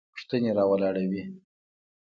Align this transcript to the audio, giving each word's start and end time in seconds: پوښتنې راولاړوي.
پوښتنې 0.13 0.49
راولاړوي. 0.57 1.23